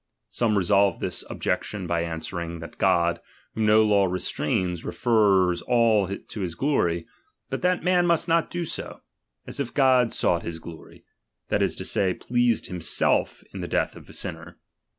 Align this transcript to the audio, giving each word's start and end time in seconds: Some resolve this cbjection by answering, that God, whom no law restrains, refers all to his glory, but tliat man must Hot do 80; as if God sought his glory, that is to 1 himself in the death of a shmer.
Some 0.31 0.57
resolve 0.57 0.99
this 0.99 1.23
cbjection 1.29 1.85
by 1.85 2.01
answering, 2.01 2.57
that 2.57 2.79
God, 2.79 3.19
whom 3.53 3.67
no 3.67 3.83
law 3.85 4.05
restrains, 4.05 4.83
refers 4.83 5.61
all 5.61 6.07
to 6.17 6.41
his 6.41 6.55
glory, 6.55 7.05
but 7.51 7.61
tliat 7.61 7.83
man 7.83 8.07
must 8.07 8.25
Hot 8.25 8.49
do 8.49 8.61
80; 8.61 8.83
as 9.45 9.59
if 9.59 9.75
God 9.75 10.11
sought 10.11 10.41
his 10.41 10.57
glory, 10.57 11.03
that 11.49 11.61
is 11.61 11.75
to 11.75 12.17
1 12.27 12.63
himself 12.63 13.43
in 13.53 13.61
the 13.61 13.67
death 13.67 13.95
of 13.95 14.09
a 14.09 14.13
shmer. 14.13 14.55